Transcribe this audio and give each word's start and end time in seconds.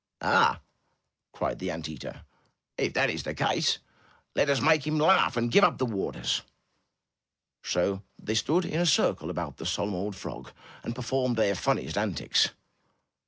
Ah!*' 0.23 0.61
cried 1.31 1.59
the 1.59 1.69
ant 1.69 1.87
eater. 1.87 2.23
*'If 2.75 2.95
that 2.95 3.11
is 3.11 3.21
the 3.21 3.35
case, 3.35 3.77
let 4.33 4.49
us 4.49 4.59
make 4.59 4.87
him 4.87 4.97
laugh 4.97 5.37
and 5.37 5.51
give 5.51 5.63
up 5.63 5.77
the 5.77 5.85
rivers." 5.85 6.41
So 7.61 8.01
they 8.19 8.31
all 8.33 8.37
stood 8.37 8.65
in 8.65 8.79
a 8.81 8.85
circle 8.87 9.29
about 9.29 9.57
the 9.57 9.65
solemn 9.67 9.93
old 9.93 10.15
frog 10.15 10.53
and 10.81 10.95
performed 10.95 11.35
their 11.35 11.53
funniest 11.53 11.99
antics. 11.99 12.49